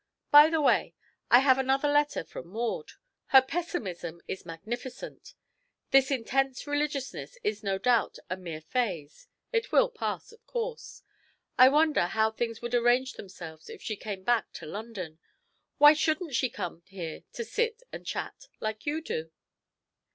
[0.31, 0.93] By the by,
[1.29, 2.93] I have another letter from Maud.
[3.27, 5.35] Her pessimism is magnificent.
[5.91, 11.03] This intense religiousness is no doubt a mere phase; it will pass, of course;
[11.55, 15.19] I wonder how things would arrange themselves if she came back to London.
[15.77, 19.29] Why shouldn't she come here to sit and chat, like you do?"